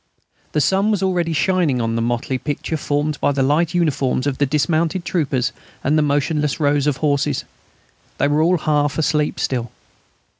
The 0.53 0.61
sun 0.61 0.89
was 0.89 1.03
already 1.03 1.31
shining 1.31 1.79
on 1.79 1.95
the 1.95 2.01
motley 2.01 2.39
picture 2.39 2.75
formed 2.75 3.19
by 3.21 3.31
the 3.33 3.43
light 3.43 3.75
uniforms 3.75 4.25
of 4.25 4.39
the 4.39 4.47
dismounted 4.47 5.05
troopers 5.05 5.51
and 5.83 5.95
the 5.95 6.01
motionless 6.01 6.59
rows 6.59 6.87
of 6.87 6.97
horses. 6.97 7.43
They 8.17 8.27
were 8.27 8.41
all 8.41 8.57
half 8.57 8.97
asleep 8.97 9.39
still. 9.39 9.69